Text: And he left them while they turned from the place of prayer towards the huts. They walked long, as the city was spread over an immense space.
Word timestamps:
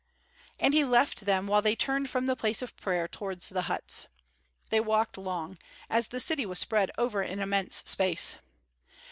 And 0.59 0.73
he 0.73 0.83
left 0.83 1.25
them 1.25 1.45
while 1.45 1.61
they 1.61 1.75
turned 1.75 2.09
from 2.09 2.25
the 2.25 2.35
place 2.35 2.63
of 2.63 2.75
prayer 2.75 3.07
towards 3.07 3.49
the 3.49 3.61
huts. 3.69 4.07
They 4.71 4.79
walked 4.79 5.15
long, 5.15 5.59
as 5.91 6.07
the 6.07 6.19
city 6.19 6.43
was 6.43 6.57
spread 6.57 6.89
over 6.97 7.21
an 7.21 7.39
immense 7.39 7.83
space. 7.85 8.37